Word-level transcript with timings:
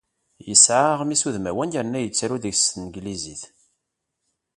Yesɛa 0.47 0.83
aɣmis 0.93 1.21
udmawan 1.27 1.73
yerna 1.73 1.99
yettaru 2.01 2.37
deg-s 2.43 2.59
s 2.63 2.71
tanglizit. 2.73 3.43